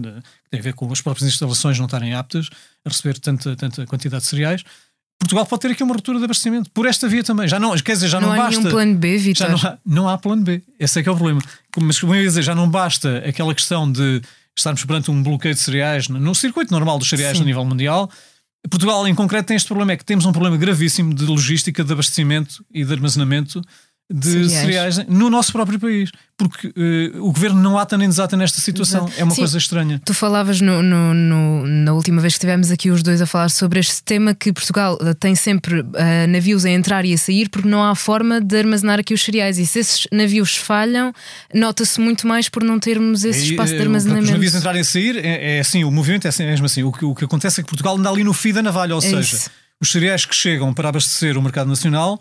tem 0.49 0.61
a 0.61 0.63
ver 0.63 0.73
com 0.75 0.91
as 0.93 1.01
próprias 1.01 1.29
instalações 1.29 1.77
não 1.77 1.87
estarem 1.87 2.15
aptas 2.15 2.49
a 2.85 2.89
receber 2.89 3.19
tanta, 3.19 3.57
tanta 3.57 3.85
quantidade 3.85 4.23
de 4.23 4.29
cereais, 4.31 4.63
Portugal 5.19 5.47
pode 5.47 5.63
ter 5.63 5.71
aqui 5.71 5.83
uma 5.83 5.95
ruptura 5.95 6.19
de 6.19 6.25
abastecimento. 6.25 6.71
Por 6.71 6.87
esta 6.87 7.09
via 7.09 7.25
também. 7.25 7.49
Já 7.49 7.59
não, 7.59 7.77
quer 7.79 7.93
dizer, 7.93 8.09
já 8.09 8.21
não, 8.21 8.29
não, 8.29 8.35
há 8.35 8.39
basta. 8.39 8.59
nenhum 8.61 8.71
plano 8.71 8.95
B, 8.97 9.19
Vitor. 9.19 9.49
não 9.49 9.57
há, 9.57 9.79
não 9.85 10.09
há 10.09 10.19
plano 10.19 10.43
B. 10.43 10.63
Esse 10.79 11.01
é 11.01 11.03
que 11.03 11.09
é 11.09 11.13
o 11.13 11.17
problema. 11.17 11.41
Mas 11.81 11.99
como 11.99 12.15
eu 12.15 12.21
ia 12.21 12.29
dizer, 12.29 12.43
já 12.43 12.55
não 12.55 12.69
basta 12.69 13.19
aquela 13.27 13.55
questão 13.55 13.91
de 13.91 14.21
estarmos 14.57 14.85
perante 14.85 15.11
um 15.11 15.23
bloqueio 15.23 15.55
de 15.55 15.61
cereais 15.61 16.09
no, 16.09 16.21
no 16.21 16.35
circuito 16.35 16.73
normal 16.73 16.99
dos 16.99 17.09
cereais 17.09 17.37
Sim. 17.37 17.43
a 17.43 17.47
nível 17.47 17.65
mundial. 17.65 18.11
Portugal, 18.71 19.07
em 19.07 19.15
concreto, 19.15 19.49
tem 19.49 19.57
este 19.57 19.67
problema: 19.67 19.93
é 19.93 19.97
que 19.97 20.05
temos 20.05 20.27
um 20.27 20.33
problema 20.33 20.57
gravíssimo 20.57 21.15
de 21.15 21.25
logística, 21.25 21.83
de 21.83 21.93
abastecimento 21.93 22.65
e 22.73 22.85
de 22.85 22.93
armazenamento 22.93 23.63
de 24.13 24.49
Cereais. 24.51 24.53
cereais, 24.97 25.09
no 25.09 25.31
nosso 25.31 25.51
próprio 25.53 25.81
país. 25.81 26.11
Porque 26.37 26.67
eh, 26.77 27.13
o 27.21 27.33
governo 27.33 27.63
não 27.63 27.79
ata 27.79 27.97
nem 27.97 28.09
desata 28.09 28.37
nesta 28.37 28.61
situação. 28.61 29.05
Exato. 29.07 29.21
É 29.21 29.25
uma 29.25 29.35
Sim. 29.35 29.41
coisa 29.43 29.57
estranha. 29.57 30.01
Tu 30.05 30.13
falavas 30.13 30.61
no- 30.61 30.83
no- 30.83 31.15
no- 31.15 31.67
na 31.67 31.93
última 31.93 32.21
vez 32.21 32.35
que 32.35 32.39
estivemos 32.39 32.71
aqui 32.73 32.91
os 32.91 33.03
dois 33.05 33.23
a 33.23 33.27
falar 33.27 33.49
sobre 33.51 33.79
este 33.81 34.03
tema 34.03 34.35
que 34.35 34.53
Portugal 34.53 34.99
eh, 35.01 35.15
tem 35.15 35.35
sempre 35.35 35.85
eh, 35.95 36.27
navios 36.27 36.65
a 36.65 36.71
entrar 36.71 37.05
e 37.05 37.15
a 37.15 37.19
sair 37.19 37.49
porque 37.49 37.69
não 37.69 37.83
há 37.85 37.95
forma 37.95 38.41
de 38.41 38.59
armazenar 38.59 38.99
aqui 38.99 39.15
os 39.15 39.23
cereais. 39.23 39.59
E 39.59 39.65
se 39.67 39.79
esses 39.79 40.07
navios 40.13 40.57
falham, 40.57 41.13
nota-se 41.55 42.01
muito 42.01 42.27
mais 42.27 42.49
por 42.49 42.63
não 42.65 42.79
termos 42.81 43.25
esse 43.25 43.41
E, 43.47 43.51
espaço 43.53 43.71
de 43.71 43.77
eh, 43.77 43.81
Os 43.81 43.87
armazenamento. 43.87 44.33
navios 44.33 44.55
entrarem 44.55 44.81
e 44.83 44.85
sair, 44.85 45.17
é, 45.25 45.57
é 45.57 45.61
assim, 45.61 45.85
o 45.85 45.91
movimento 45.91 46.27
é 46.27 46.29
assim, 46.29 46.45
mesmo 46.45 46.67
assim. 46.67 46.83
O 46.83 46.93
que, 46.93 47.05
o 47.05 47.15
que 47.15 47.25
acontece 47.25 47.61
é 47.61 47.63
que 47.63 47.69
Portugal 47.71 47.97
anda 47.97 48.11
ali 48.11 48.25
no 48.25 48.33
fio 48.35 48.53
da 48.53 48.63
navalha, 48.63 48.95
ou 48.95 48.99
É 48.99 49.03
seja, 49.03 49.21
isso. 49.37 49.51
os 49.81 49.91
cereais 49.91 50.27
que 50.27 50.35
chegam 50.35 50.75
para 50.75 50.89
abastecer 50.89 51.39
o 51.39 51.43
mercado 51.43 51.69
nacional 51.69 52.21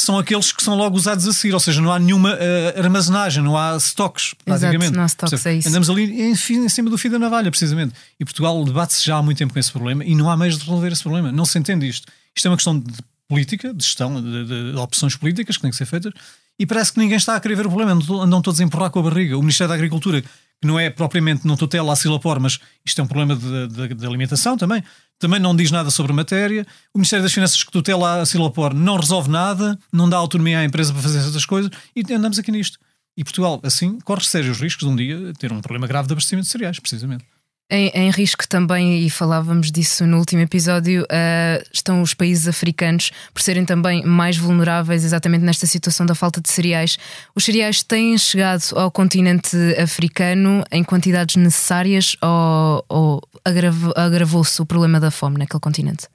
são 0.00 0.18
aqueles 0.18 0.52
que 0.52 0.62
são 0.62 0.74
logo 0.76 0.96
usados 0.96 1.26
a 1.26 1.32
seguir, 1.32 1.54
ou 1.54 1.60
seja, 1.60 1.80
não 1.80 1.92
há 1.92 1.98
nenhuma 1.98 2.32
eh, 2.38 2.74
armazenagem, 2.78 3.42
não 3.42 3.56
há 3.56 3.76
stocks, 3.78 4.34
basicamente. 4.46 4.92
não 4.94 5.02
há 5.02 5.06
stocks, 5.06 5.44
é 5.46 5.54
isso. 5.56 5.68
Andamos 5.68 5.90
ali 5.90 6.04
em, 6.22 6.30
em 6.32 6.68
cima 6.68 6.88
do 6.88 6.96
fio 6.96 7.10
da 7.10 7.18
navalha, 7.18 7.50
precisamente. 7.50 7.94
E 8.18 8.24
Portugal 8.24 8.64
debate-se 8.64 9.04
já 9.04 9.16
há 9.16 9.22
muito 9.22 9.38
tempo 9.38 9.52
com 9.52 9.58
esse 9.58 9.72
problema 9.72 10.04
e 10.04 10.14
não 10.14 10.30
há 10.30 10.36
meios 10.36 10.56
de 10.56 10.64
resolver 10.64 10.92
esse 10.92 11.02
problema. 11.02 11.32
Não 11.32 11.44
se 11.44 11.58
entende 11.58 11.88
isto. 11.88 12.06
Isto 12.34 12.46
é 12.46 12.50
uma 12.50 12.56
questão 12.56 12.78
de 12.78 12.92
política, 13.28 13.74
de 13.74 13.84
gestão, 13.84 14.22
de, 14.22 14.44
de- 14.44 14.72
de 14.72 14.78
opções 14.78 15.16
políticas 15.16 15.56
que 15.56 15.62
têm 15.62 15.70
que 15.70 15.76
ser 15.76 15.84
feitas 15.86 16.12
e 16.58 16.64
parece 16.64 16.92
que 16.92 16.98
ninguém 16.98 17.16
está 17.16 17.34
a 17.36 17.40
querer 17.40 17.56
ver 17.56 17.66
o 17.66 17.70
problema, 17.70 17.92
andam 18.22 18.40
todos 18.40 18.60
a 18.60 18.64
empurrar 18.64 18.90
com 18.90 19.00
a 19.00 19.02
barriga. 19.02 19.36
O 19.36 19.40
Ministério 19.40 19.68
da 19.68 19.74
Agricultura, 19.74 20.22
que 20.60 20.66
não 20.66 20.78
é 20.78 20.90
propriamente, 20.90 21.46
não 21.46 21.56
tutela 21.56 21.92
a 21.92 21.96
Silapor, 21.96 22.40
mas 22.40 22.58
isto 22.84 23.00
é 23.00 23.04
um 23.04 23.06
problema 23.06 23.36
de, 23.36 23.68
de- 23.68 23.94
de 23.94 24.06
alimentação 24.06 24.56
também, 24.56 24.82
também 25.18 25.38
não 25.40 25.54
diz 25.54 25.70
nada 25.70 25.90
sobre 25.90 26.12
a 26.12 26.14
matéria. 26.14 26.66
O 26.94 26.98
Ministério 26.98 27.22
das 27.22 27.32
Finanças, 27.32 27.62
que 27.62 27.70
tutela 27.70 28.20
a 28.20 28.26
Silapor, 28.26 28.74
não 28.74 28.96
resolve 28.96 29.30
nada, 29.30 29.78
não 29.92 30.08
dá 30.08 30.16
autonomia 30.16 30.58
à 30.60 30.64
empresa 30.64 30.92
para 30.92 31.02
fazer 31.02 31.18
essas 31.18 31.44
coisas 31.46 31.70
e 31.94 32.12
andamos 32.12 32.38
aqui 32.38 32.50
nisto. 32.50 32.78
E 33.16 33.24
Portugal, 33.24 33.60
assim, 33.64 33.98
corre 34.00 34.22
sérios 34.24 34.60
riscos 34.60 34.86
de 34.86 34.92
um 34.92 34.96
dia 34.96 35.32
ter 35.38 35.52
um 35.52 35.60
problema 35.60 35.86
grave 35.86 36.06
de 36.06 36.12
abastecimento 36.12 36.46
de 36.46 36.52
cereais, 36.52 36.78
precisamente. 36.78 37.24
Em, 37.70 37.88
em 37.94 38.10
risco 38.10 38.48
também, 38.48 39.04
e 39.04 39.10
falávamos 39.10 39.70
disso 39.70 40.06
no 40.06 40.16
último 40.16 40.40
episódio, 40.40 41.04
eh, 41.10 41.62
estão 41.70 42.00
os 42.00 42.14
países 42.14 42.48
africanos 42.48 43.10
por 43.34 43.42
serem 43.42 43.66
também 43.66 44.02
mais 44.06 44.38
vulneráveis 44.38 45.04
exatamente 45.04 45.44
nesta 45.44 45.66
situação 45.66 46.06
da 46.06 46.14
falta 46.14 46.40
de 46.40 46.48
cereais. 46.50 46.96
Os 47.34 47.44
cereais 47.44 47.82
têm 47.82 48.16
chegado 48.16 48.62
ao 48.74 48.90
continente 48.90 49.54
africano 49.78 50.64
em 50.72 50.82
quantidades 50.82 51.36
necessárias 51.36 52.16
ou, 52.22 52.84
ou 52.88 53.22
agravo- 53.44 53.92
agravou-se 53.94 54.62
o 54.62 54.64
problema 54.64 54.98
da 54.98 55.10
fome 55.10 55.36
naquele 55.36 55.60
continente? 55.60 56.06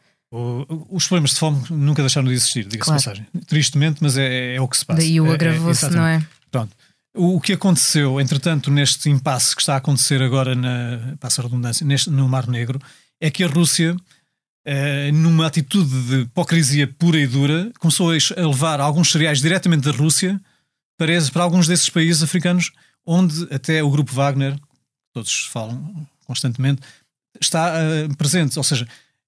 Os 0.90 1.06
problemas 1.08 1.30
de 1.32 1.36
fome 1.40 1.62
nunca 1.70 2.02
deixaram 2.02 2.28
de 2.28 2.34
existir, 2.34 2.64
diga-se 2.64 2.90
Claro. 2.90 3.00
passagem. 3.04 3.28
Tristemente, 3.48 4.00
mas 4.02 4.18
é, 4.18 4.56
é 4.56 4.60
o 4.62 4.68
que 4.68 4.76
se 4.76 4.84
passa. 4.84 5.00
Daí 5.02 5.22
o 5.22 5.28
É- 5.28 5.30
é- 5.30 5.34
agravou-se, 5.36 5.86
exatamente. 5.86 6.00
não 6.02 6.08
é? 6.08 6.26
O 7.15 7.39
que 7.39 7.53
aconteceu, 7.53 8.20
entretanto, 8.20 8.72
neste 8.72 9.08
impasse 9.10 9.55
que 9.55 9.62
está 9.62 9.75
a 9.75 9.77
acontecer 9.77 10.22
agora, 10.22 10.55
na, 10.55 11.15
passa 11.20 11.41
a 11.41 11.43
redundância, 11.43 11.86
neste, 11.86 12.10
no 12.10 12.27
Mar 12.27 12.48
Negro, 12.48 12.79
é 13.22 13.29
que 13.29 13.43
a 13.43 13.48
Rússia, 13.48 13.96
eh, 14.65 15.12
numa 15.12 15.46
atitude 15.46 16.08
de 16.08 16.22
hipocrisia 16.22 16.88
pura 16.88 17.20
e 17.20 17.27
dura, 17.27 17.72
começou 17.79 18.10
a 18.10 18.48
levar 18.48 18.82
alguns 18.82 19.12
cereais 19.12 19.39
diretamente 19.41 19.84
da 19.84 19.91
Rússia 19.91 20.41
para, 20.98 21.13
para 21.32 21.43
alguns 21.43 21.67
desses 21.67 21.88
países 21.88 22.24
africanos, 22.24 22.72
onde 23.05 23.48
até 23.53 23.84
o 23.84 23.91
grupo 23.91 24.12
Wagner, 24.12 24.60
todos 25.13 25.46
falam 25.51 26.08
constantemente, 26.25 26.82
está 27.39 27.75
eh, 27.77 28.08
presente. 28.17 28.58
Ou 28.58 28.63
seja, 28.63 28.88